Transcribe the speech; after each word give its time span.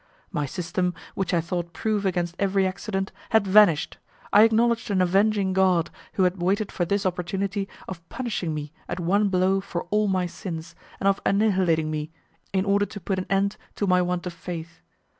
My 0.31 0.47
system, 0.47 0.95
which 1.13 1.31
I 1.31 1.41
thought 1.41 1.73
proof 1.73 2.05
against 2.05 2.33
every 2.39 2.65
accident, 2.65 3.11
had 3.29 3.45
vanished: 3.45 3.99
I 4.33 4.41
acknowledged 4.41 4.89
an 4.89 4.99
avenging 4.99 5.53
God 5.53 5.91
who 6.13 6.23
had 6.23 6.41
waited 6.41 6.71
for 6.71 6.85
this 6.85 7.05
opportunity 7.05 7.69
of 7.87 8.09
punishing 8.09 8.51
me 8.55 8.73
at 8.89 8.99
one 8.99 9.29
blow 9.29 9.61
for 9.61 9.83
all 9.91 10.07
my 10.07 10.25
sins, 10.25 10.73
and 10.99 11.07
of 11.07 11.21
annihilating 11.23 11.91
me, 11.91 12.09
in 12.51 12.65
order 12.65 12.87
to 12.87 12.99
put 12.99 13.19
an 13.19 13.27
end 13.29 13.57
to 13.75 13.85
my 13.85 14.01
want 14.01 14.25
of 14.25 14.33
faith. 14.33 14.81